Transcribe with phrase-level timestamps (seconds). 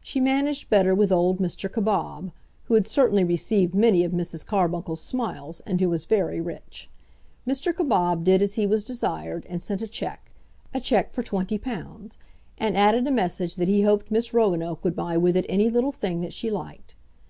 [0.00, 1.70] She managed better with old Mr.
[1.70, 2.32] Cabob,
[2.64, 4.46] who had certainly received many of Mrs.
[4.46, 6.88] Carbuncle's smiles, and who was very rich.
[7.46, 7.76] Mr.
[7.76, 10.30] Cabob did as he was desired, and sent a cheque,
[10.72, 12.16] a cheque for £20;
[12.56, 15.92] and added a message that he hoped Miss Roanoke would buy with it any little
[15.92, 16.94] thing that she liked.